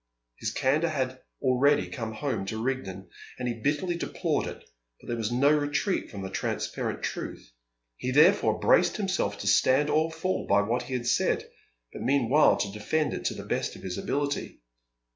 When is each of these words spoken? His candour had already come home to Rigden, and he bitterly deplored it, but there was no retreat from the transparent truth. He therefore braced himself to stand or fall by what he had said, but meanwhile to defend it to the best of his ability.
His 0.39 0.49
candour 0.49 0.89
had 0.89 1.21
already 1.43 1.87
come 1.87 2.13
home 2.13 2.47
to 2.47 2.59
Rigden, 2.59 3.07
and 3.37 3.47
he 3.47 3.53
bitterly 3.61 3.95
deplored 3.95 4.47
it, 4.47 4.67
but 4.99 5.07
there 5.07 5.15
was 5.15 5.31
no 5.31 5.51
retreat 5.55 6.09
from 6.09 6.23
the 6.23 6.31
transparent 6.31 7.03
truth. 7.03 7.51
He 7.97 8.09
therefore 8.09 8.57
braced 8.57 8.97
himself 8.97 9.37
to 9.41 9.45
stand 9.47 9.91
or 9.91 10.11
fall 10.11 10.47
by 10.47 10.61
what 10.63 10.81
he 10.81 10.95
had 10.95 11.05
said, 11.05 11.47
but 11.93 12.01
meanwhile 12.01 12.57
to 12.57 12.71
defend 12.71 13.13
it 13.13 13.25
to 13.25 13.35
the 13.35 13.45
best 13.45 13.75
of 13.75 13.83
his 13.83 13.99
ability. 13.99 14.59